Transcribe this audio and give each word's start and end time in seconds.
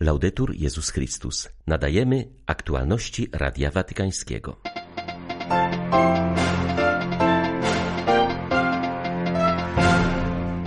Laudetur 0.00 0.54
Jezus 0.54 0.90
Chrystus. 0.90 1.48
Nadajemy 1.66 2.28
aktualności 2.46 3.28
Radia 3.32 3.70
Watykańskiego. 3.70 4.56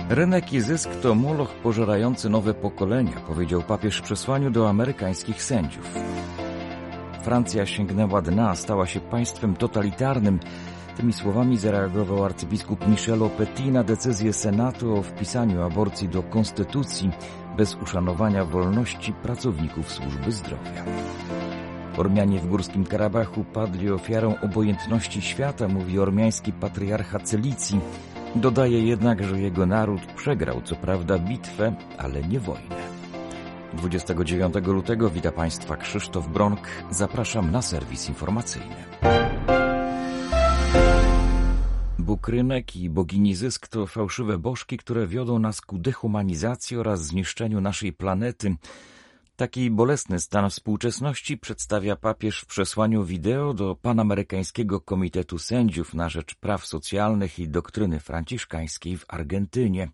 Rynek 0.08 0.52
i 0.52 0.60
zysk 0.60 0.90
to 1.02 1.14
moloch 1.14 1.54
pożerający 1.54 2.28
nowe 2.28 2.54
pokolenia, 2.54 3.20
powiedział 3.20 3.62
papież 3.62 3.98
w 3.98 4.02
przesłaniu 4.02 4.50
do 4.50 4.68
amerykańskich 4.68 5.42
sędziów. 5.42 5.94
Francja 7.22 7.66
sięgnęła 7.66 8.22
dna, 8.22 8.56
stała 8.56 8.86
się 8.86 9.00
państwem 9.00 9.56
totalitarnym. 9.56 10.40
Tymi 10.96 11.12
słowami 11.12 11.58
zareagował 11.58 12.24
arcybiskup 12.24 12.88
Michel 12.88 13.30
Petit 13.38 13.72
na 13.72 13.84
decyzję 13.84 14.32
Senatu 14.32 14.96
o 14.96 15.02
wpisaniu 15.02 15.62
aborcji 15.62 16.08
do 16.08 16.22
konstytucji 16.22 17.10
bez 17.60 17.76
uszanowania 17.82 18.44
wolności 18.44 19.12
pracowników 19.12 19.92
służby 19.92 20.32
zdrowia. 20.32 20.84
Ormianie 21.96 22.40
w 22.40 22.46
Górskim 22.46 22.84
Karabachu 22.84 23.44
padli 23.44 23.90
ofiarą 23.90 24.34
obojętności 24.42 25.22
świata, 25.22 25.68
mówi 25.68 25.98
ormiański 25.98 26.52
patriarcha 26.52 27.18
Celicji. 27.18 27.80
Dodaje 28.34 28.82
jednak, 28.86 29.24
że 29.24 29.40
jego 29.40 29.66
naród 29.66 30.00
przegrał 30.16 30.62
co 30.64 30.76
prawda 30.76 31.18
bitwę, 31.18 31.74
ale 31.98 32.22
nie 32.22 32.40
wojnę. 32.40 32.76
29 33.72 34.54
lutego 34.66 35.10
wita 35.10 35.32
Państwa 35.32 35.76
Krzysztof 35.76 36.28
Bronk. 36.28 36.68
Zapraszam 36.90 37.50
na 37.50 37.62
serwis 37.62 38.08
informacyjny. 38.08 39.19
Bóg 42.00 42.28
rynek 42.28 42.76
i 42.76 42.90
bogini 42.90 43.34
zysk 43.34 43.68
to 43.68 43.86
fałszywe 43.86 44.38
bożki, 44.38 44.76
które 44.76 45.06
wiodą 45.06 45.38
nas 45.38 45.60
ku 45.60 45.78
dehumanizacji 45.78 46.76
oraz 46.76 47.06
zniszczeniu 47.06 47.60
naszej 47.60 47.92
planety. 47.92 48.56
Taki 49.36 49.70
bolesny 49.70 50.20
stan 50.20 50.50
współczesności 50.50 51.38
przedstawia 51.38 51.96
papież 51.96 52.40
w 52.40 52.46
przesłaniu 52.46 53.04
wideo 53.04 53.54
do 53.54 53.76
Panamerykańskiego 53.82 54.80
Komitetu 54.80 55.38
Sędziów 55.38 55.94
na 55.94 56.08
rzecz 56.08 56.34
praw 56.34 56.66
socjalnych 56.66 57.38
i 57.38 57.48
doktryny 57.48 58.00
franciszkańskiej 58.00 58.96
w 58.96 59.04
Argentynie. 59.08 59.88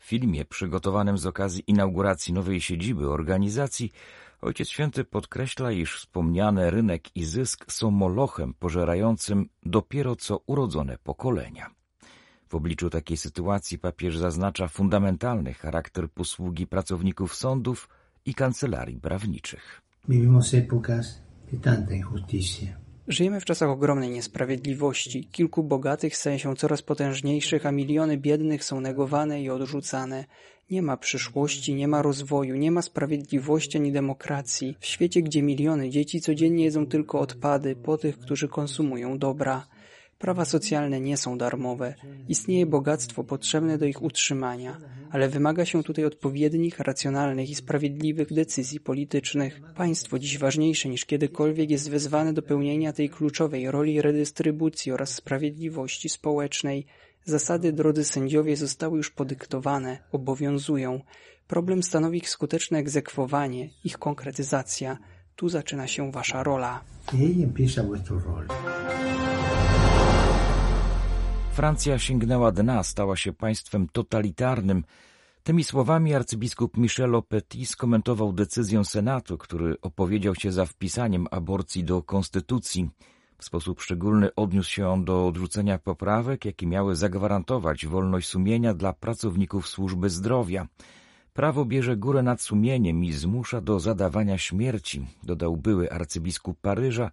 W 0.00 0.04
filmie 0.04 0.44
przygotowanym 0.44 1.18
z 1.18 1.26
okazji 1.26 1.64
inauguracji 1.66 2.32
nowej 2.32 2.60
siedziby 2.60 3.10
organizacji 3.10 3.92
Ojciec 4.42 4.68
Święty 4.68 5.04
podkreśla, 5.04 5.72
iż 5.72 5.96
wspomniane 5.96 6.70
rynek 6.70 7.16
i 7.16 7.24
zysk 7.24 7.72
są 7.72 7.90
molochem 7.90 8.54
pożerającym 8.54 9.48
dopiero 9.62 10.16
co 10.16 10.40
urodzone 10.46 10.98
pokolenia. 10.98 11.70
W 12.48 12.54
obliczu 12.54 12.90
takiej 12.90 13.16
sytuacji 13.16 13.78
papież 13.78 14.18
zaznacza 14.18 14.68
fundamentalny 14.68 15.54
charakter 15.54 16.10
posługi 16.10 16.66
pracowników 16.66 17.34
sądów 17.34 17.88
i 18.24 18.34
kancelarii 18.34 19.00
prawniczych. 19.00 19.82
Vivimos 20.08 20.54
épocas 20.54 21.22
de 21.52 21.58
tanta 21.58 21.94
injusticia. 21.94 22.79
Żyjemy 23.10 23.40
w 23.40 23.44
czasach 23.44 23.68
ogromnej 23.68 24.10
niesprawiedliwości. 24.10 25.24
Kilku 25.24 25.62
bogatych 25.62 26.16
staje 26.16 26.38
się 26.38 26.56
coraz 26.56 26.82
potężniejszych, 26.82 27.66
a 27.66 27.72
miliony 27.72 28.16
biednych 28.16 28.64
są 28.64 28.80
negowane 28.80 29.42
i 29.42 29.50
odrzucane. 29.50 30.24
Nie 30.70 30.82
ma 30.82 30.96
przyszłości, 30.96 31.74
nie 31.74 31.88
ma 31.88 32.02
rozwoju, 32.02 32.56
nie 32.56 32.70
ma 32.70 32.82
sprawiedliwości 32.82 33.78
ani 33.78 33.92
demokracji. 33.92 34.76
W 34.80 34.86
świecie, 34.86 35.22
gdzie 35.22 35.42
miliony 35.42 35.90
dzieci 35.90 36.20
codziennie 36.20 36.64
jedzą 36.64 36.86
tylko 36.86 37.20
odpady 37.20 37.76
po 37.76 37.98
tych, 37.98 38.18
którzy 38.18 38.48
konsumują 38.48 39.18
dobra. 39.18 39.66
Prawa 40.20 40.44
socjalne 40.44 41.00
nie 41.00 41.16
są 41.16 41.38
darmowe. 41.38 41.94
Istnieje 42.28 42.66
bogactwo 42.66 43.24
potrzebne 43.24 43.78
do 43.78 43.86
ich 43.86 44.02
utrzymania, 44.02 44.76
ale 45.10 45.28
wymaga 45.28 45.64
się 45.64 45.82
tutaj 45.82 46.04
odpowiednich, 46.04 46.80
racjonalnych 46.80 47.50
i 47.50 47.54
sprawiedliwych 47.54 48.32
decyzji 48.32 48.80
politycznych. 48.80 49.60
Państwo 49.76 50.18
dziś 50.18 50.38
ważniejsze 50.38 50.88
niż 50.88 51.04
kiedykolwiek 51.06 51.70
jest 51.70 51.90
wezwane 51.90 52.32
do 52.32 52.42
pełnienia 52.42 52.92
tej 52.92 53.10
kluczowej 53.10 53.70
roli 53.70 54.02
redystrybucji 54.02 54.92
oraz 54.92 55.14
sprawiedliwości 55.14 56.08
społecznej. 56.08 56.86
Zasady, 57.24 57.72
drodzy 57.72 58.04
sędziowie, 58.04 58.56
zostały 58.56 58.96
już 58.96 59.10
podyktowane, 59.10 59.98
obowiązują. 60.12 61.00
Problem 61.46 61.82
stanowi 61.82 62.18
ich 62.18 62.30
skuteczne 62.30 62.78
egzekwowanie, 62.78 63.68
ich 63.84 63.98
konkretyzacja. 63.98 64.98
Tu 65.36 65.48
zaczyna 65.48 65.86
się 65.86 66.12
wasza 66.12 66.42
rola. 66.42 66.84
Francja 71.52 71.98
sięgnęła 71.98 72.52
dna, 72.52 72.82
stała 72.82 73.16
się 73.16 73.32
państwem 73.32 73.88
totalitarnym. 73.92 74.84
Tymi 75.42 75.64
słowami 75.64 76.14
arcybiskup 76.14 76.76
Michel 76.76 77.22
Petit 77.28 77.68
skomentował 77.68 78.32
decyzję 78.32 78.84
Senatu, 78.84 79.38
który 79.38 79.76
opowiedział 79.82 80.34
się 80.34 80.52
za 80.52 80.66
wpisaniem 80.66 81.26
aborcji 81.30 81.84
do 81.84 82.02
konstytucji. 82.02 82.90
W 83.38 83.44
sposób 83.44 83.80
szczególny 83.80 84.34
odniósł 84.34 84.70
się 84.70 84.88
on 84.88 85.04
do 85.04 85.26
odrzucenia 85.26 85.78
poprawek, 85.78 86.44
jakie 86.44 86.66
miały 86.66 86.96
zagwarantować 86.96 87.86
wolność 87.86 88.28
sumienia 88.28 88.74
dla 88.74 88.92
pracowników 88.92 89.68
służby 89.68 90.10
zdrowia. 90.10 90.66
Prawo 91.32 91.64
bierze 91.64 91.96
górę 91.96 92.22
nad 92.22 92.40
sumieniem 92.42 93.04
i 93.04 93.12
zmusza 93.12 93.60
do 93.60 93.80
zadawania 93.80 94.38
śmierci, 94.38 95.06
dodał 95.22 95.56
były 95.56 95.92
arcybiskup 95.92 96.60
Paryża, 96.60 97.10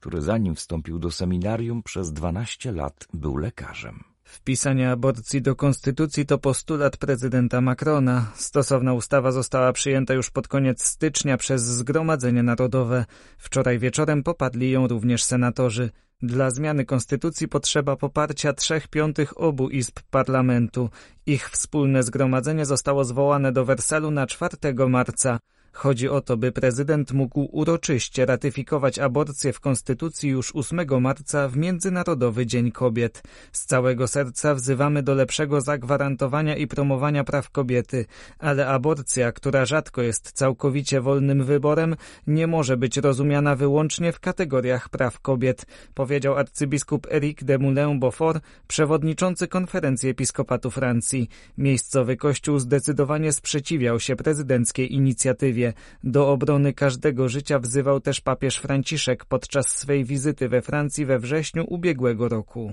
który 0.00 0.22
zanim 0.22 0.54
wstąpił 0.54 0.98
do 0.98 1.10
seminarium 1.10 1.82
przez 1.82 2.12
12 2.12 2.72
lat 2.72 3.08
był 3.14 3.36
lekarzem. 3.36 4.04
Wpisanie 4.24 4.90
aborcji 4.90 5.42
do 5.42 5.56
konstytucji 5.56 6.26
to 6.26 6.38
postulat 6.38 6.96
prezydenta 6.96 7.60
Macrona. 7.60 8.32
Stosowna 8.34 8.94
ustawa 8.94 9.32
została 9.32 9.72
przyjęta 9.72 10.14
już 10.14 10.30
pod 10.30 10.48
koniec 10.48 10.84
stycznia 10.84 11.36
przez 11.36 11.62
Zgromadzenie 11.62 12.42
Narodowe. 12.42 13.04
Wczoraj 13.38 13.78
wieczorem 13.78 14.22
popadli 14.22 14.70
ją 14.70 14.88
również 14.88 15.22
senatorzy. 15.24 15.90
Dla 16.22 16.50
zmiany 16.50 16.84
konstytucji 16.84 17.48
potrzeba 17.48 17.96
poparcia 17.96 18.52
trzech 18.52 18.88
piątych 18.88 19.40
obu 19.40 19.68
izb 19.68 20.00
parlamentu. 20.10 20.90
Ich 21.26 21.50
wspólne 21.50 22.02
zgromadzenie 22.02 22.66
zostało 22.66 23.04
zwołane 23.04 23.52
do 23.52 23.64
Wersalu 23.64 24.10
na 24.10 24.26
4 24.26 24.56
marca. 24.88 25.38
Chodzi 25.72 26.08
o 26.08 26.20
to, 26.20 26.36
by 26.36 26.52
prezydent 26.52 27.12
mógł 27.12 27.48
uroczyście 27.52 28.26
ratyfikować 28.26 28.98
aborcję 28.98 29.52
w 29.52 29.60
Konstytucji 29.60 30.30
już 30.30 30.56
8 30.56 31.00
marca 31.00 31.48
w 31.48 31.56
Międzynarodowy 31.56 32.46
Dzień 32.46 32.72
Kobiet. 32.72 33.22
Z 33.52 33.66
całego 33.66 34.08
serca 34.08 34.54
wzywamy 34.54 35.02
do 35.02 35.14
lepszego 35.14 35.60
zagwarantowania 35.60 36.56
i 36.56 36.66
promowania 36.66 37.24
praw 37.24 37.50
kobiety, 37.50 38.06
ale 38.38 38.66
aborcja, 38.66 39.32
która 39.32 39.64
rzadko 39.64 40.02
jest 40.02 40.32
całkowicie 40.32 41.00
wolnym 41.00 41.44
wyborem, 41.44 41.96
nie 42.26 42.46
może 42.46 42.76
być 42.76 42.96
rozumiana 42.96 43.56
wyłącznie 43.56 44.12
w 44.12 44.20
kategoriach 44.20 44.88
praw 44.88 45.20
kobiet, 45.20 45.66
powiedział 45.94 46.36
arcybiskup 46.36 47.06
Eric 47.10 47.44
de 47.44 47.58
Moulin-Beaufort, 47.58 48.40
przewodniczący 48.68 49.48
konferencji 49.48 50.08
episkopatu 50.08 50.70
Francji. 50.70 51.28
Miejscowy 51.58 52.16
kościół 52.16 52.58
zdecydowanie 52.58 53.32
sprzeciwiał 53.32 54.00
się 54.00 54.16
prezydenckiej 54.16 54.94
inicjatywie. 54.94 55.59
Do 56.04 56.28
obrony 56.32 56.72
każdego 56.72 57.28
życia 57.28 57.58
wzywał 57.58 58.00
też 58.00 58.20
papież 58.20 58.56
Franciszek 58.56 59.24
podczas 59.24 59.66
swej 59.66 60.04
wizyty 60.04 60.48
we 60.48 60.62
Francji 60.62 61.06
we 61.06 61.18
wrześniu 61.18 61.64
ubiegłego 61.68 62.28
roku. 62.28 62.72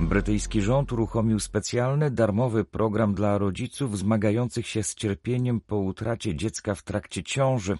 Brytyjski 0.00 0.62
rząd 0.62 0.92
uruchomił 0.92 1.40
specjalny, 1.40 2.10
darmowy 2.10 2.64
program 2.64 3.14
dla 3.14 3.38
rodziców 3.38 3.98
zmagających 3.98 4.66
się 4.66 4.82
z 4.82 4.94
cierpieniem 4.94 5.60
po 5.60 5.76
utracie 5.76 6.34
dziecka 6.34 6.74
w 6.74 6.82
trakcie 6.82 7.22
ciąży. 7.22 7.78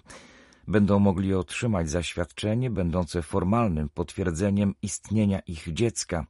Będą 0.67 0.99
mogli 0.99 1.33
otrzymać 1.33 1.89
zaświadczenie 1.89 2.69
będące 2.69 3.21
formalnym 3.21 3.89
potwierdzeniem 3.89 4.75
istnienia 4.81 5.39
ich 5.39 5.73
dziecka. 5.73 6.25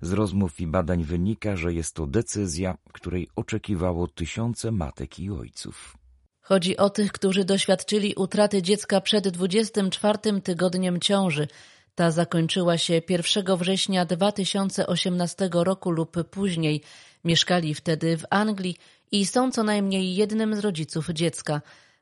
Z 0.00 0.12
rozmów 0.12 0.60
i 0.60 0.66
badań 0.66 1.04
wynika, 1.04 1.56
że 1.56 1.74
jest 1.74 1.94
to 1.94 2.06
decyzja, 2.06 2.78
której 2.92 3.28
oczekiwało 3.36 4.08
tysiące 4.08 4.70
matek 4.70 5.18
i 5.18 5.30
ojców. 5.30 5.96
Chodzi 6.40 6.76
o 6.76 6.90
tych, 6.90 7.12
którzy 7.12 7.44
doświadczyli 7.44 8.14
utraty 8.14 8.62
dziecka 8.62 9.00
przed 9.00 9.28
24 9.28 10.40
tygodniem 10.40 11.00
ciąży. 11.00 11.48
Ta 11.94 12.10
zakończyła 12.10 12.78
się 12.78 13.02
1 13.08 13.56
września 13.56 14.04
2018 14.04 15.48
roku 15.52 15.90
lub 15.90 16.24
później. 16.30 16.82
Mieszkali 17.24 17.74
wtedy 17.74 18.16
w 18.16 18.24
Anglii 18.30 18.76
i 19.12 19.26
są 19.26 19.50
co 19.50 19.62
najmniej 19.62 20.16
jednym 20.16 20.54
z 20.54 20.58
rodziców 20.58 21.08
dziecka. 21.08 21.60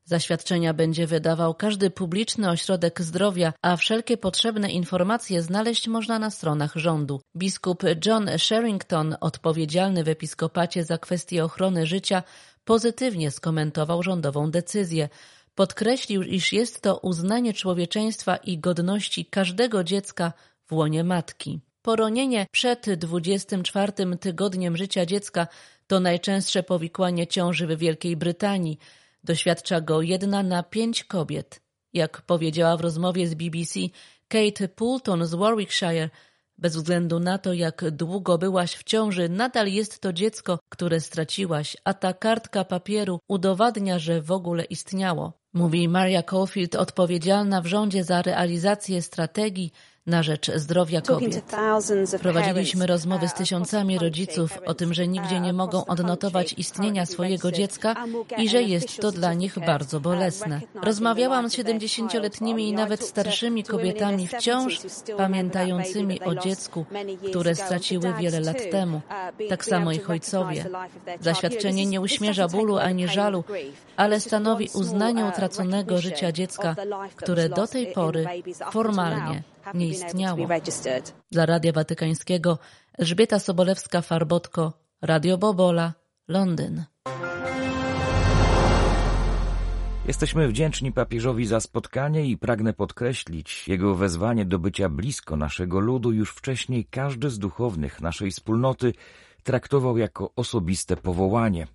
Zaświadczenia 0.08 0.74
będzie 0.74 1.06
wydawał 1.06 1.54
każdy 1.54 1.90
publiczny 1.90 2.50
ośrodek 2.50 3.02
zdrowia, 3.02 3.52
a 3.62 3.76
wszelkie 3.76 4.16
potrzebne 4.16 4.70
informacje 4.70 5.42
znaleźć 5.42 5.88
można 5.88 6.18
na 6.18 6.30
stronach 6.30 6.72
rządu. 6.74 7.20
Biskup 7.36 7.82
John 8.06 8.30
Sherrington, 8.38 9.16
odpowiedzialny 9.20 10.04
w 10.04 10.08
episkopacie 10.08 10.84
za 10.84 10.98
kwestie 10.98 11.44
ochrony 11.44 11.86
życia, 11.86 12.22
pozytywnie 12.64 13.30
skomentował 13.30 14.02
rządową 14.02 14.50
decyzję. 14.50 15.08
Podkreślił, 15.54 16.22
iż 16.22 16.52
jest 16.52 16.80
to 16.80 16.98
uznanie 16.98 17.52
człowieczeństwa 17.52 18.36
i 18.36 18.58
godności 18.58 19.24
każdego 19.24 19.84
dziecka 19.84 20.32
w 20.66 20.72
łonie 20.72 21.04
matki. 21.04 21.60
Poronienie 21.82 22.46
przed 22.50 22.94
24 22.94 23.92
tygodniem 24.20 24.76
życia 24.76 25.06
dziecka 25.06 25.46
To 25.86 26.00
najczęstsze 26.00 26.62
powikłanie 26.62 27.26
ciąży 27.26 27.66
w 27.66 27.78
Wielkiej 27.78 28.16
Brytanii. 28.16 28.78
Doświadcza 29.24 29.80
go 29.80 30.02
jedna 30.02 30.42
na 30.42 30.62
pięć 30.62 31.04
kobiet. 31.04 31.60
Jak 31.92 32.22
powiedziała 32.22 32.76
w 32.76 32.80
rozmowie 32.80 33.28
z 33.28 33.34
BBC 33.34 33.80
Kate 34.28 34.68
Poulton 34.68 35.26
z 35.26 35.34
Warwickshire, 35.34 36.10
bez 36.58 36.76
względu 36.76 37.20
na 37.20 37.38
to, 37.38 37.52
jak 37.52 37.90
długo 37.90 38.38
byłaś 38.38 38.74
w 38.74 38.84
ciąży, 38.84 39.28
nadal 39.28 39.68
jest 39.68 40.00
to 40.00 40.12
dziecko, 40.12 40.58
które 40.68 41.00
straciłaś, 41.00 41.76
a 41.84 41.94
ta 41.94 42.12
kartka 42.12 42.64
papieru 42.64 43.20
udowadnia, 43.28 43.98
że 43.98 44.22
w 44.22 44.32
ogóle 44.32 44.64
istniało. 44.64 45.32
Mówi 45.52 45.88
Maria 45.88 46.22
Caulfield, 46.22 46.74
odpowiedzialna 46.74 47.60
w 47.62 47.66
rządzie 47.66 48.04
za 48.04 48.22
realizację 48.22 49.02
strategii 49.02 49.72
na 50.08 50.22
rzecz 50.22 50.50
zdrowia 50.54 51.00
kobiet. 51.00 51.44
Prowadziliśmy 52.22 52.86
rozmowy 52.86 53.28
z 53.28 53.34
tysiącami 53.34 53.98
rodziców 53.98 54.58
o 54.66 54.74
tym, 54.74 54.94
że 54.94 55.08
nigdzie 55.08 55.40
nie 55.40 55.52
mogą 55.52 55.84
odnotować 55.84 56.54
istnienia 56.56 57.06
swojego 57.06 57.52
dziecka 57.52 57.94
i 58.38 58.48
że 58.48 58.62
jest 58.62 59.00
to 59.00 59.12
dla 59.12 59.34
nich 59.34 59.58
bardzo 59.66 60.00
bolesne. 60.00 60.60
Rozmawiałam 60.82 61.50
z 61.50 61.56
70-letnimi 61.56 62.68
i 62.68 62.72
nawet 62.72 63.04
starszymi 63.04 63.64
kobietami 63.64 64.28
wciąż 64.28 64.80
pamiętającymi 65.16 66.20
o 66.20 66.34
dziecku, 66.34 66.84
które 67.28 67.54
straciły 67.54 68.14
wiele 68.20 68.40
lat 68.40 68.70
temu. 68.70 69.00
Tak 69.48 69.64
samo 69.64 69.92
ich 69.92 70.10
ojcowie. 70.10 70.64
Zaświadczenie 71.20 71.86
nie 71.86 72.00
uśmierza 72.00 72.48
bólu 72.48 72.78
ani 72.78 73.08
żalu, 73.08 73.44
ale 73.96 74.20
stanowi 74.20 74.70
uznanie 74.74 75.24
utraconego 75.24 75.98
życia 75.98 76.32
dziecka, 76.32 76.76
które 77.16 77.48
do 77.48 77.66
tej 77.66 77.86
pory 77.86 78.26
formalnie 78.70 79.42
nie 79.74 79.88
istniało. 79.88 80.48
Dla 81.30 81.46
Radia 81.46 81.72
Watykańskiego 81.72 82.58
Elżbieta 82.98 83.36
Sobolewska-Farbotko, 83.36 84.72
Radio 85.02 85.38
Bobola, 85.38 85.92
Londyn. 86.28 86.84
Jesteśmy 90.06 90.48
wdzięczni 90.48 90.92
papieżowi 90.92 91.46
za 91.46 91.60
spotkanie 91.60 92.26
i 92.26 92.36
pragnę 92.36 92.72
podkreślić 92.72 93.68
jego 93.68 93.94
wezwanie 93.94 94.44
do 94.44 94.58
bycia 94.58 94.88
blisko 94.88 95.36
naszego 95.36 95.80
ludu. 95.80 96.12
Już 96.12 96.30
wcześniej 96.30 96.84
każdy 96.84 97.30
z 97.30 97.38
duchownych 97.38 98.00
naszej 98.00 98.30
wspólnoty 98.30 98.92
traktował 99.42 99.98
jako 99.98 100.30
osobiste 100.36 100.96
powołanie. 100.96 101.66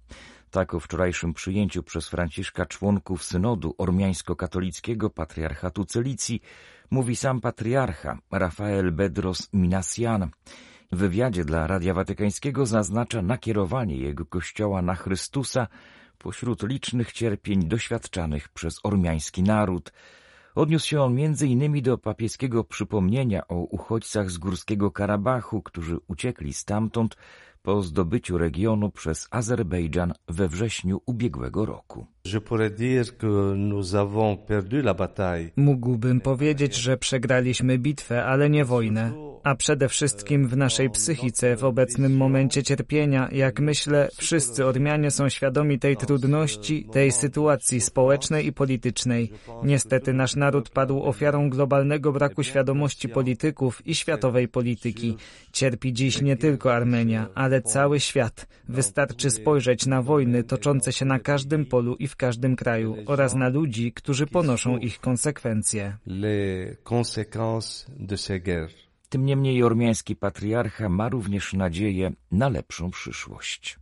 Tak 0.53 0.73
o 0.73 0.79
wczorajszym 0.79 1.33
przyjęciu 1.33 1.83
przez 1.83 2.09
Franciszka 2.09 2.65
członków 2.65 3.23
synodu 3.23 3.75
ormiańsko-katolickiego 3.77 5.09
patriarchatu 5.09 5.85
Celicji 5.85 6.41
mówi 6.91 7.15
sam 7.15 7.41
patriarcha 7.41 8.17
Rafael 8.31 8.91
Bedros 8.91 9.49
Minasian. 9.53 10.29
W 10.91 10.97
wywiadzie 10.97 11.45
dla 11.45 11.67
Radia 11.67 11.93
Watykańskiego 11.93 12.65
zaznacza 12.65 13.21
nakierowanie 13.21 13.97
jego 13.97 14.25
kościoła 14.25 14.81
na 14.81 14.95
Chrystusa 14.95 15.67
pośród 16.17 16.63
licznych 16.63 17.11
cierpień 17.11 17.67
doświadczanych 17.67 18.49
przez 18.49 18.79
ormiański 18.83 19.43
naród. 19.43 19.93
Odniósł 20.55 20.87
się 20.87 21.01
on 21.01 21.19
innymi 21.45 21.81
do 21.81 21.97
papieskiego 21.97 22.63
przypomnienia 22.63 23.47
o 23.47 23.55
uchodźcach 23.55 24.31
z 24.31 24.37
Górskiego 24.37 24.91
Karabachu, 24.91 25.61
którzy 25.61 25.97
uciekli 26.07 26.53
stamtąd 26.53 27.15
po 27.63 27.81
zdobyciu 27.81 28.37
regionu 28.37 28.91
przez 28.91 29.27
Azerbejdżan 29.31 30.13
we 30.27 30.47
wrześniu 30.47 31.01
ubiegłego 31.05 31.65
roku. 31.65 32.05
Mógłbym 35.55 36.21
powiedzieć, 36.21 36.75
że 36.75 36.97
przegraliśmy 36.97 37.77
bitwę, 37.77 38.25
ale 38.25 38.49
nie 38.49 38.65
wojnę, 38.65 39.11
a 39.43 39.55
przede 39.55 39.89
wszystkim 39.89 40.47
w 40.47 40.57
naszej 40.57 40.89
psychice 40.89 41.55
w 41.55 41.63
obecnym 41.63 42.17
momencie 42.17 42.63
cierpienia, 42.63 43.29
jak 43.31 43.59
myślę, 43.59 44.09
wszyscy 44.17 44.65
Ormianie 44.65 45.11
są 45.11 45.29
świadomi 45.29 45.79
tej 45.79 45.97
trudności, 45.97 46.85
tej 46.91 47.11
sytuacji 47.11 47.81
społecznej 47.81 48.45
i 48.47 48.53
politycznej. 48.53 49.31
Niestety 49.63 50.13
nasz 50.13 50.35
naród 50.35 50.69
padł 50.69 51.03
ofiarą 51.03 51.49
globalnego 51.49 52.11
braku 52.11 52.43
świadomości 52.43 53.09
polityków 53.09 53.87
i 53.87 53.95
światowej 53.95 54.47
polityki. 54.47 55.17
Cierpi 55.51 55.93
dziś 55.93 56.21
nie 56.21 56.37
tylko 56.37 56.73
Armenia, 56.73 57.27
ale 57.35 57.61
cały 57.61 57.99
świat. 57.99 58.47
Wystarczy 58.69 59.31
spojrzeć 59.31 59.85
na 59.85 60.01
wojny 60.01 60.43
toczące 60.43 60.93
się 60.93 61.05
na 61.05 61.19
każdym 61.19 61.65
polu 61.65 61.95
i 61.95 62.07
w 62.07 62.15
każdym 62.15 62.55
kraju 62.55 62.95
oraz 63.05 63.35
na 63.35 63.49
ludzi, 63.49 63.91
którzy 63.91 64.27
ponoszą 64.27 64.77
ich 64.77 64.99
konsekwencje. 64.99 65.97
Tym 69.13 69.25
niemniej 69.25 69.63
ormiański 69.63 70.15
patriarcha 70.15 70.89
ma 70.89 71.09
również 71.09 71.53
nadzieję 71.53 72.11
na 72.31 72.49
lepszą 72.49 72.91
przyszłość. 72.91 73.79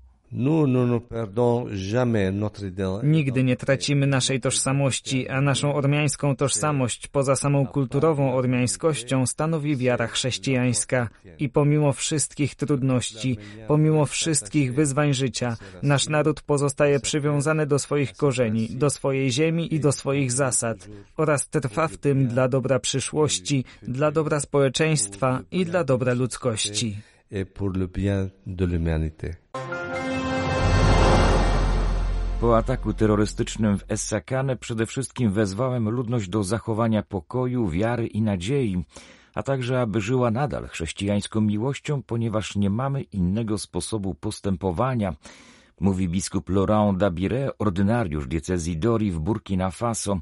Nigdy 3.03 3.43
nie 3.43 3.55
tracimy 3.55 4.07
naszej 4.07 4.39
tożsamości, 4.39 5.29
a 5.29 5.41
naszą 5.41 5.75
ormiańską 5.75 6.35
tożsamość 6.35 7.07
poza 7.07 7.35
samą 7.35 7.67
kulturową 7.67 8.33
ormiańskością 8.33 9.25
stanowi 9.25 9.77
wiara 9.77 10.07
chrześcijańska. 10.07 11.09
I 11.39 11.49
pomimo 11.49 11.93
wszystkich 11.93 12.55
trudności, 12.55 13.37
pomimo 13.67 14.05
wszystkich 14.05 14.73
wyzwań 14.73 15.13
życia, 15.13 15.57
nasz 15.83 16.09
naród 16.09 16.41
pozostaje 16.41 16.99
przywiązany 16.99 17.65
do 17.65 17.79
swoich 17.79 18.13
korzeni, 18.13 18.69
do 18.69 18.89
swojej 18.89 19.31
ziemi 19.31 19.73
i 19.75 19.79
do 19.79 19.91
swoich 19.91 20.31
zasad 20.31 20.87
oraz 21.17 21.49
trwa 21.49 21.87
w 21.87 21.97
tym 21.97 22.27
dla 22.27 22.47
dobra 22.47 22.79
przyszłości, 22.79 23.65
dla 23.81 24.11
dobra 24.11 24.39
społeczeństwa 24.39 25.41
i 25.51 25.65
dla 25.65 25.83
dobra 25.83 26.13
ludzkości. 26.13 26.97
Et 27.31 27.53
pour 27.53 27.77
le 27.77 27.87
bien 27.87 28.29
de 28.45 28.65
l'humanité. 28.65 29.35
Po 32.41 32.57
ataku 32.57 32.93
terrorystycznym 32.93 33.77
w 33.77 33.91
Essakane 33.91 34.55
przede 34.55 34.85
wszystkim 34.85 35.31
wezwałem 35.31 35.89
ludność 35.89 36.29
do 36.29 36.43
zachowania 36.43 37.03
pokoju, 37.03 37.67
wiary 37.67 38.07
i 38.07 38.21
nadziei, 38.21 38.85
a 39.35 39.43
także 39.43 39.81
aby 39.81 40.01
żyła 40.01 40.31
nadal 40.31 40.67
chrześcijańską 40.67 41.41
miłością, 41.41 42.03
ponieważ 42.03 42.55
nie 42.55 42.69
mamy 42.69 43.01
innego 43.01 43.57
sposobu 43.57 44.15
postępowania, 44.15 45.15
mówi 45.79 46.09
biskup 46.09 46.49
Laurent 46.49 46.97
Dabire, 46.97 47.57
ordynariusz 47.59 48.27
diecezji 48.27 48.77
Dori 48.77 49.11
w 49.11 49.19
Burkina 49.19 49.71
Faso. 49.71 50.19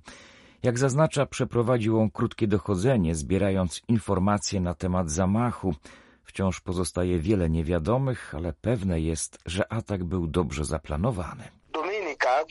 Jak 0.64 0.80
zaznacza, 0.80 1.26
przeprowadził 1.26 2.00
on 2.00 2.12
krótkie 2.12 2.48
dochodzenie, 2.48 3.16
zbierając 3.16 3.82
informacje 3.88 4.62
na 4.62 4.74
temat 4.74 5.12
zamachu. 5.12 5.76
Wciąż 6.24 6.62
pozostaje 6.62 7.20
wiele 7.20 7.50
niewiadomych, 7.50 8.36
ale 8.36 8.54
pewne 8.54 9.02
jest, 9.02 9.40
że 9.46 9.74
atak 9.74 10.04
był 10.04 10.28
dobrze 10.28 10.66
zaplanowany. 10.66 11.59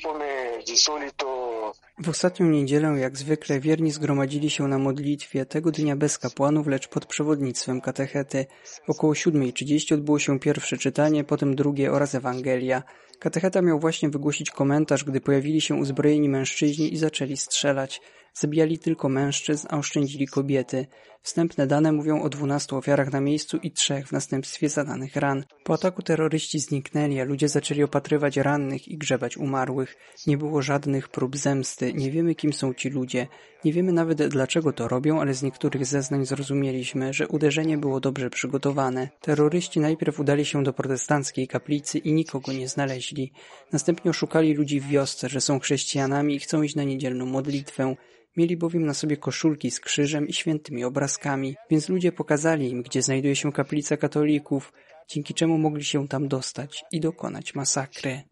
come 0.01 0.63
di 0.65 0.77
solito 0.77 1.77
W 2.01 2.09
ostatnią 2.09 2.47
niedzielę, 2.47 2.89
jak 2.89 3.17
zwykle, 3.17 3.61
wierni 3.61 3.91
zgromadzili 3.91 4.51
się 4.51 4.69
na 4.69 4.79
modlitwie, 4.79 5.47
tego 5.47 5.71
dnia 5.71 5.97
bez 5.97 6.19
kapłanów, 6.19 6.67
lecz 6.67 6.89
pod 6.89 7.07
przewodnictwem 7.07 7.81
katechety. 7.81 8.47
Około 8.89 9.13
7.30 9.13 9.95
odbyło 9.95 10.19
się 10.19 10.39
pierwsze 10.39 10.77
czytanie, 10.77 11.25
potem 11.25 11.55
drugie 11.55 11.93
oraz 11.93 12.15
Ewangelia. 12.15 12.83
Katecheta 13.19 13.63
miał 13.63 13.81
właśnie 13.81 14.09
wygłosić 14.09 14.51
komentarz, 14.51 15.05
gdy 15.05 15.21
pojawili 15.21 15.61
się 15.61 15.75
uzbrojeni 15.75 16.29
mężczyźni 16.29 16.95
i 16.95 16.97
zaczęli 16.97 17.37
strzelać. 17.37 18.01
Zabijali 18.35 18.79
tylko 18.79 19.09
mężczyzn, 19.09 19.67
a 19.71 19.79
oszczędzili 19.79 20.27
kobiety. 20.27 20.87
Wstępne 21.23 21.67
dane 21.67 21.93
mówią 21.93 22.23
o 22.23 22.29
dwunastu 22.29 22.77
ofiarach 22.77 23.13
na 23.13 23.21
miejscu 23.21 23.57
i 23.57 23.71
trzech 23.71 24.09
w 24.09 24.13
następstwie 24.13 24.69
zadanych 24.69 25.17
ran. 25.17 25.45
Po 25.65 25.75
ataku 25.75 26.03
terroryści 26.03 26.59
zniknęli, 26.59 27.21
a 27.21 27.25
ludzie 27.25 27.49
zaczęli 27.49 27.83
opatrywać 27.83 28.37
rannych 28.37 28.89
i 28.89 28.99
grzebać 28.99 29.37
umarłych. 29.37 29.97
Nie 30.27 30.39
było 30.39 30.63
żadnych 30.63 31.09
prób 31.09 31.37
zemsty, 31.37 31.88
nie 31.95 32.11
wiemy 32.11 32.35
kim 32.35 32.53
są 32.53 32.75
ci 32.75 32.91
ludzie. 32.91 33.27
Nie 33.65 33.73
wiemy 33.73 33.93
nawet 33.93 34.29
dlaczego 34.29 34.73
to 34.73 34.89
robią, 34.89 35.21
ale 35.21 35.35
z 35.35 35.43
niektórych 35.43 35.87
zeznań 35.87 36.27
zrozumieliśmy, 36.27 37.13
że 37.13 37.29
uderzenie 37.29 37.79
było 37.79 38.01
dobrze 38.01 38.31
przygotowane. 38.31 39.09
Terroryści 39.21 39.81
najpierw 39.81 40.21
udali 40.21 40.45
się 40.45 40.63
do 40.63 40.73
protestanckiej 40.73 41.49
kaplicy 41.49 41.99
i 41.99 42.13
nikogo 42.13 42.53
nie 42.53 42.69
znaleźli. 42.69 43.33
Następnie 43.73 44.11
oszukali 44.11 44.55
ludzi 44.55 44.81
w 44.81 44.89
wiosce, 44.89 45.29
że 45.29 45.41
są 45.41 45.59
chrześcijanami 45.59 46.35
i 46.35 46.39
chcą 46.39 46.63
iść 46.63 46.75
na 46.75 46.85
niedzielną 46.85 47.27
modlitwę. 47.27 47.95
Mieli 48.37 48.57
bowiem 48.57 48.87
na 48.87 48.95
sobie 48.95 49.17
koszulki 49.17 49.71
z 49.71 49.81
krzyżem 49.81 50.29
i 50.29 50.33
świętymi 50.33 50.85
obrazkami, 50.85 51.57
więc 51.71 51.89
ludzie 51.89 52.13
pokazali 52.13 52.71
im, 52.71 52.83
gdzie 52.83 53.03
znajduje 53.03 53.37
się 53.37 53.53
kaplica 53.53 53.97
katolików, 53.97 54.73
dzięki 55.09 55.35
czemu 55.35 55.59
mogli 55.59 55.85
się 55.85 56.09
tam 56.09 56.29
dostać 56.29 56.85
i 56.93 57.01
dokonać 57.01 57.55
masakry. 57.55 58.23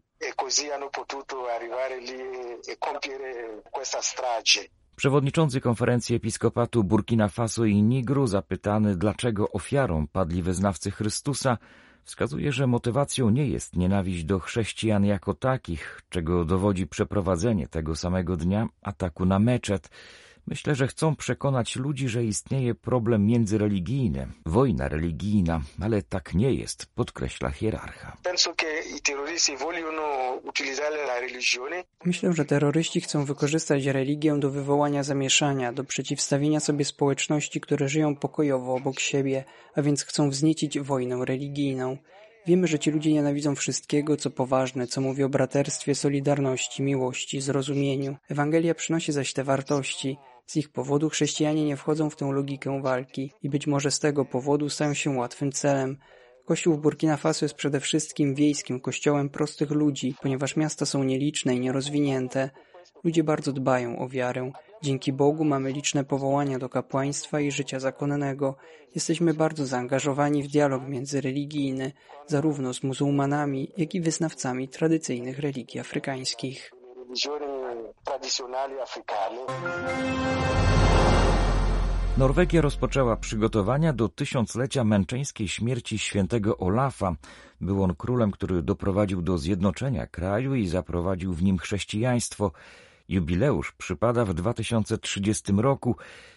Przewodniczący 4.95 5.61
konferencji 5.61 6.15
episkopatu 6.15 6.83
Burkina 6.83 7.27
Faso 7.27 7.65
i 7.65 7.83
Nigru, 7.83 8.27
zapytany 8.27 8.95
dlaczego 8.95 9.51
ofiarą 9.51 10.07
padli 10.07 10.43
wyznawcy 10.43 10.91
Chrystusa, 10.91 11.57
wskazuje, 12.03 12.51
że 12.51 12.67
motywacją 12.67 13.29
nie 13.29 13.47
jest 13.47 13.75
nienawiść 13.75 14.23
do 14.23 14.39
chrześcijan 14.39 15.05
jako 15.05 15.33
takich, 15.33 16.01
czego 16.09 16.45
dowodzi 16.45 16.87
przeprowadzenie 16.87 17.67
tego 17.67 17.95
samego 17.95 18.37
dnia 18.37 18.67
ataku 18.81 19.25
na 19.25 19.39
meczet. 19.39 19.89
Myślę, 20.47 20.75
że 20.75 20.87
chcą 20.87 21.15
przekonać 21.15 21.75
ludzi, 21.75 22.09
że 22.09 22.23
istnieje 22.23 22.75
problem 22.75 23.25
międzyreligijny, 23.25 24.27
wojna 24.45 24.87
religijna, 24.89 25.61
ale 25.81 26.01
tak 26.01 26.33
nie 26.33 26.53
jest, 26.53 26.85
podkreśla 26.95 27.49
hierarcha. 27.49 28.17
Myślę, 32.05 32.33
że 32.33 32.45
terroryści 32.45 33.01
chcą 33.01 33.25
wykorzystać 33.25 33.85
religię 33.85 34.39
do 34.39 34.49
wywołania 34.49 35.03
zamieszania, 35.03 35.73
do 35.73 35.83
przeciwstawienia 35.83 36.59
sobie 36.59 36.85
społeczności, 36.85 37.61
które 37.61 37.89
żyją 37.89 38.15
pokojowo 38.15 38.75
obok 38.75 38.99
siebie, 38.99 39.43
a 39.75 39.81
więc 39.81 40.03
chcą 40.03 40.29
wzniecić 40.29 40.79
wojnę 40.79 41.25
religijną. 41.25 41.97
Wiemy, 42.47 42.67
że 42.67 42.79
ci 42.79 42.91
ludzie 42.91 43.13
nienawidzą 43.13 43.55
wszystkiego, 43.55 44.17
co 44.17 44.29
poważne, 44.29 44.87
co 44.87 45.01
mówi 45.01 45.23
o 45.23 45.29
braterstwie, 45.29 45.95
solidarności, 45.95 46.83
miłości, 46.83 47.41
zrozumieniu. 47.41 48.15
Ewangelia 48.29 48.75
przynosi 48.75 49.11
zaś 49.11 49.33
te 49.33 49.43
wartości. 49.43 50.17
Z 50.47 50.55
ich 50.55 50.69
powodu 50.69 51.09
chrześcijanie 51.09 51.65
nie 51.65 51.77
wchodzą 51.77 52.09
w 52.09 52.15
tę 52.15 52.31
logikę 52.31 52.81
walki 52.81 53.31
i 53.43 53.49
być 53.49 53.67
może 53.67 53.91
z 53.91 53.99
tego 53.99 54.25
powodu 54.25 54.69
stają 54.69 54.93
się 54.93 55.09
łatwym 55.09 55.51
celem. 55.51 55.97
Kościół 56.45 56.75
w 56.75 56.79
Burkina 56.81 57.17
Faso 57.17 57.45
jest 57.45 57.55
przede 57.55 57.79
wszystkim 57.79 58.35
wiejskim 58.35 58.79
kościołem 58.79 59.29
prostych 59.29 59.71
ludzi, 59.71 60.15
ponieważ 60.21 60.55
miasta 60.55 60.85
są 60.85 61.03
nieliczne 61.03 61.55
i 61.55 61.59
nierozwinięte. 61.59 62.49
Ludzie 63.03 63.23
bardzo 63.23 63.53
dbają 63.53 63.99
o 63.99 64.09
wiarę. 64.09 64.51
Dzięki 64.81 65.13
Bogu 65.13 65.45
mamy 65.45 65.71
liczne 65.71 66.03
powołania 66.03 66.59
do 66.59 66.69
kapłaństwa 66.69 67.39
i 67.39 67.51
życia 67.51 67.79
zakonnego. 67.79 68.55
Jesteśmy 68.95 69.33
bardzo 69.33 69.65
zaangażowani 69.65 70.43
w 70.43 70.47
dialog 70.47 70.87
międzyreligijny, 70.87 71.91
zarówno 72.27 72.73
z 72.73 72.83
muzułmanami, 72.83 73.71
jak 73.77 73.95
i 73.95 74.01
wyznawcami 74.01 74.67
tradycyjnych 74.67 75.39
religii 75.39 75.79
afrykańskich. 75.79 76.71
Norwegia 82.17 82.61
rozpoczęła 82.61 83.17
przygotowania 83.17 83.93
do 83.93 84.09
tysiąclecia 84.09 84.83
męczeńskiej 84.83 85.47
śmierci 85.47 85.99
świętego 85.99 86.57
Olafa. 86.57 87.15
Był 87.61 87.83
on 87.83 87.95
królem, 87.95 88.31
który 88.31 88.61
doprowadził 88.61 89.21
do 89.21 89.37
zjednoczenia 89.37 90.07
kraju 90.07 90.55
i 90.55 90.67
zaprowadził 90.67 91.33
w 91.33 91.43
nim 91.43 91.57
chrześcijaństwo. 91.57 92.51
Jubileusz 93.09 93.71
przypada 93.71 94.25
w 94.25 94.33
2030 94.33 95.53
roku, 95.57 95.95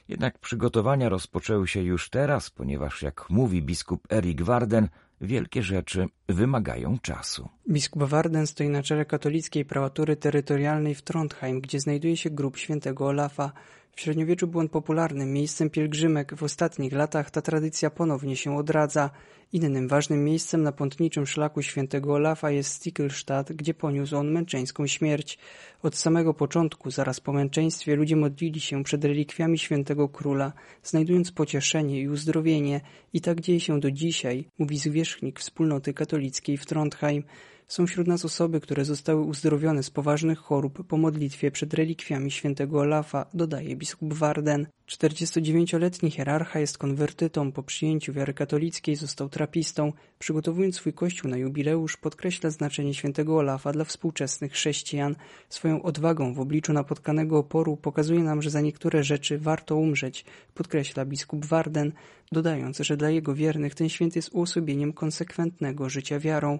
jednak 0.09 0.39
przygotowania 0.39 1.09
rozpoczęły 1.09 1.69
się 1.69 1.83
już 1.83 2.11
teraz, 2.11 2.51
ponieważ, 2.51 3.03
jak 3.03 3.31
mówi 3.31 3.63
biskup 3.63 4.13
Erik 4.13 4.43
Warden, 4.43 4.89
wielkie 5.21 5.63
rzeczy 5.63 6.07
wymagają 6.29 6.99
czasu. 6.99 7.49
Biskup 7.69 8.03
Warden 8.03 8.47
stoi 8.47 8.69
na 8.69 8.83
czele 8.83 9.05
katolickiej 9.05 9.65
prałatury 9.65 10.17
terytorialnej 10.17 10.95
w 10.95 11.03
Trondheim, 11.03 11.61
gdzie 11.61 11.81
znajduje 11.81 12.17
się 12.17 12.31
grób 12.31 12.57
świętego 12.57 13.07
Olafa. 13.07 13.53
W 13.97 14.01
średniowieczu 14.01 14.47
był 14.47 14.61
on 14.61 14.69
popularnym 14.69 15.33
miejscem 15.33 15.71
pielgrzymek. 15.71 16.35
W 16.35 16.43
ostatnich 16.43 16.93
latach 16.93 17.31
ta 17.31 17.43
tradycja 17.43 17.91
ponownie 17.91 18.37
się 18.37 18.57
odradza. 18.57 19.11
Innym 19.53 19.89
ważnym 19.89 20.25
miejscem 20.25 20.63
na 20.63 20.73
pątniczym 20.73 21.27
szlaku 21.27 21.63
świętego 21.63 22.15
Olafa 22.15 22.51
jest 22.51 22.73
Stickelstadt, 22.73 23.53
gdzie 23.53 23.75
poniósł 23.75 24.17
on 24.17 24.31
męczeńską 24.31 24.87
śmierć. 24.87 25.39
Od 25.83 25.97
samego 25.97 26.35
początku, 26.35 26.91
zaraz 26.91 27.21
po 27.21 27.33
męczeństwie, 27.33 27.97
ludzie 27.97 28.17
modlili 28.17 28.61
się 28.61 28.85
przed 28.85 29.05
relikwiami 29.05 29.59
świętego 29.59 30.09
króla, 30.09 30.53
znajdując 30.83 31.33
pocieszenie 31.33 32.01
i 32.01 32.09
uzdrowienie. 32.09 32.81
I 33.13 33.21
tak 33.21 33.41
dzieje 33.41 33.61
się 33.61 33.81
do 33.81 33.91
dzisiaj, 33.91 34.45
mówi 34.59 34.79
zwierzchnik 34.79 35.41
wspólnoty 35.41 35.95
katolickiej 35.95 36.57
w 36.57 36.67
Trondheim. 36.67 37.23
Są 37.71 37.87
wśród 37.87 38.07
nas 38.07 38.25
osoby, 38.25 38.61
które 38.61 38.85
zostały 38.85 39.21
uzdrowione 39.21 39.83
z 39.83 39.91
poważnych 39.91 40.39
chorób 40.39 40.87
po 40.87 40.97
modlitwie 40.97 41.51
przed 41.51 41.75
relikwiami 41.75 42.31
świętego 42.31 42.81
Olafa, 42.81 43.27
dodaje 43.35 43.77
biskup 43.77 44.15
Warden. 44.15 44.67
49-letni 44.89 46.11
hierarcha 46.11 46.61
jest 46.61 46.79
konwertytą, 46.79 47.53
po 47.53 47.63
przyjęciu 47.63 48.13
wiary 48.13 48.35
katolickiej 48.35 48.97
został 48.97 49.29
trapistą. 49.29 49.93
Przygotowując 50.19 50.77
swój 50.77 50.93
kościół 50.93 51.31
na 51.31 51.37
jubileusz, 51.37 51.97
podkreśla 51.97 52.51
znaczenie 52.51 52.95
świętego 52.95 53.37
Olafa 53.37 53.73
dla 53.73 53.85
współczesnych 53.85 54.53
chrześcijan. 54.53 55.17
Swoją 55.49 55.83
odwagą 55.83 56.35
w 56.35 56.41
obliczu 56.41 56.73
napotkanego 56.73 57.39
oporu 57.39 57.77
pokazuje 57.77 58.21
nam, 58.21 58.43
że 58.43 58.51
za 58.51 58.61
niektóre 58.61 59.03
rzeczy 59.05 59.39
warto 59.39 59.77
umrzeć, 59.77 60.25
podkreśla 60.55 61.05
biskup 61.05 61.45
Warden, 61.45 61.93
dodając, 62.33 62.79
że 62.79 62.97
dla 62.97 63.11
jego 63.11 63.35
wiernych 63.35 63.75
ten 63.75 63.89
święty 63.89 64.19
jest 64.19 64.31
uosobieniem 64.33 64.93
konsekwentnego 64.93 65.89
życia 65.89 66.19
wiarą. 66.19 66.59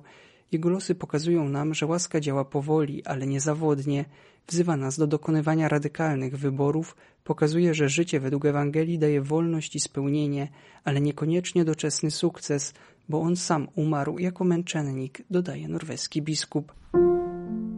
Jego 0.53 0.69
losy 0.69 0.95
pokazują 0.95 1.49
nam, 1.49 1.75
że 1.75 1.87
łaska 1.87 2.21
działa 2.21 2.45
powoli, 2.45 3.05
ale 3.05 3.27
niezawodnie, 3.27 4.05
wzywa 4.49 4.77
nas 4.77 4.99
do 4.99 5.07
dokonywania 5.07 5.69
radykalnych 5.69 6.39
wyborów, 6.39 6.97
pokazuje, 7.25 7.75
że 7.75 7.89
życie 7.89 8.21
według 8.21 8.45
Ewangelii 8.45 8.99
daje 8.99 9.23
wolność 9.23 9.77
i 9.77 9.81
spełnienie, 9.81 10.49
ale 10.85 11.01
niekoniecznie 11.01 11.65
doczesny 11.65 12.11
sukces, 12.11 12.75
bo 13.09 13.21
on 13.21 13.37
sam 13.37 13.69
umarł 13.75 14.19
jako 14.19 14.45
męczennik, 14.45 15.23
dodaje 15.31 15.69
norweski 15.69 16.23
biskup. 16.23 16.73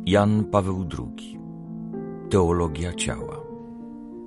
Jan 0.07 0.45
Paweł 0.45 0.89
II 0.99 1.39
Teologia 2.31 2.95
ciała 2.95 3.42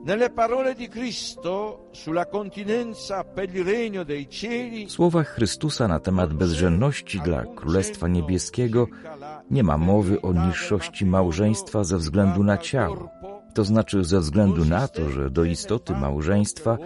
Nelle 0.05 0.29
parole 0.29 0.75
di 0.75 0.87
Cristo 0.87 1.89
sulla 1.91 2.27
continenza 2.27 3.23
per 3.23 3.49
il 3.55 3.63
regno 3.63 4.03
dei 4.03 4.29
cieli 4.29 4.85
W 4.85 4.91
słowach 4.91 5.33
Chrystusa 5.33 5.87
na 5.87 5.99
temat 5.99 6.33
bezżenności 6.33 7.19
dla 7.19 7.45
Królestwa 7.55 8.07
Niebieskiego 8.07 8.87
nie 9.51 9.63
ma 9.63 9.77
mowy 9.77 10.21
o 10.21 10.33
niższości 10.33 11.05
małżeństwa 11.05 11.83
ze 11.83 11.97
względu 11.97 12.43
na 12.43 12.57
ciało. 12.57 13.09
To 13.53 13.63
znaczy 13.63 14.03
ze 14.03 14.19
względu 14.19 14.65
na 14.65 14.87
to, 14.87 15.09
że 15.09 15.29
do 15.29 15.43
istoty 15.43 15.93
małżeństwa 15.93 16.77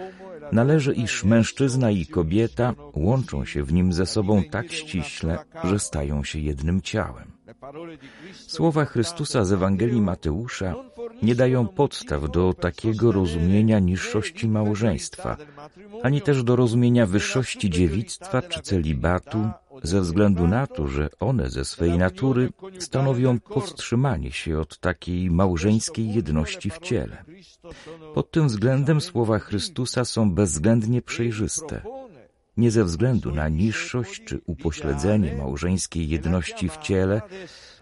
należy, 0.52 0.94
iż 0.94 1.24
mężczyzna 1.24 1.90
i 1.90 2.06
kobieta 2.06 2.74
łączą 2.94 3.44
się 3.44 3.64
w 3.64 3.72
nim 3.72 3.92
ze 3.92 4.06
sobą 4.06 4.42
tak 4.50 4.72
ściśle, 4.72 5.38
że 5.64 5.78
stają 5.78 6.24
się 6.24 6.38
jednym 6.38 6.80
ciałem. 6.80 7.32
Słowa 8.46 8.84
Chrystusa 8.84 9.44
z 9.44 9.52
Ewangelii 9.52 10.00
Mateusza 10.00 10.74
nie 11.22 11.34
dają 11.34 11.68
podstaw 11.68 12.30
do 12.30 12.54
takiego 12.54 13.12
rozumienia 13.12 13.78
niższości 13.78 14.48
małżeństwa, 14.48 15.36
ani 16.02 16.20
też 16.22 16.42
do 16.42 16.56
rozumienia 16.56 17.06
wyższości 17.06 17.70
dziewictwa 17.70 18.42
czy 18.42 18.60
celibatu, 18.60 19.50
ze 19.82 20.00
względu 20.00 20.46
na 20.46 20.66
to, 20.66 20.86
że 20.86 21.08
one 21.20 21.50
ze 21.50 21.64
swej 21.64 21.98
natury 21.98 22.48
stanowią 22.78 23.40
powstrzymanie 23.40 24.32
się 24.32 24.58
od 24.58 24.78
takiej 24.78 25.30
małżeńskiej 25.30 26.14
jedności 26.14 26.70
w 26.70 26.78
ciele. 26.78 27.24
Pod 28.14 28.30
tym 28.30 28.48
względem 28.48 29.00
słowa 29.00 29.38
Chrystusa 29.38 30.04
są 30.04 30.34
bezwzględnie 30.34 31.02
przejrzyste. 31.02 31.82
Nie 32.56 32.70
ze 32.70 32.84
względu 32.84 33.32
na 33.32 33.48
niższość 33.48 34.24
czy 34.24 34.40
upośledzenie 34.46 35.36
małżeńskiej 35.36 36.08
jedności 36.08 36.68
w 36.68 36.76
ciele, 36.76 37.22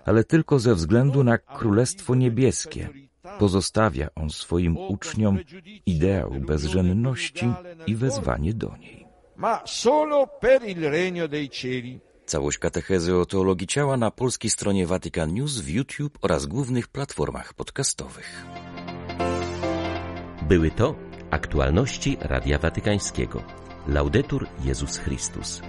ale 0.04 0.24
tylko 0.24 0.58
ze 0.58 0.74
względu 0.74 1.24
na 1.24 1.38
Królestwo 1.38 2.14
Niebieskie. 2.14 2.88
Pozostawia 3.38 4.08
on 4.14 4.30
swoim 4.30 4.76
uczniom 4.76 5.38
ideał 5.86 6.30
bezżenności 6.30 7.46
i 7.86 7.96
wezwanie 7.96 8.54
do 8.54 8.76
niej. 8.76 9.08
ma 9.38 9.62
solo 9.64 10.26
per 10.26 10.62
il 10.68 10.90
regno 10.90 11.28
dei 11.28 11.48
cieli. 11.48 12.00
Całość 12.26 12.58
katechezy 12.58 13.16
o 13.16 13.26
teologii 13.26 13.66
ciała 13.66 13.96
na 13.96 14.10
polskiej 14.10 14.50
stronie 14.50 14.86
Vatican 14.86 15.34
News 15.34 15.60
w 15.60 15.68
YouTube 15.68 16.18
oraz 16.22 16.46
głównych 16.46 16.88
platformach 16.88 17.54
podcastowych. 17.54 18.46
Były 20.42 20.70
to 20.70 20.94
aktualności 21.30 22.16
Radia 22.20 22.58
Watykańskiego. 22.58 23.42
Laudetur 23.86 24.46
Jezus 24.64 24.96
Chrystus. 24.96 25.62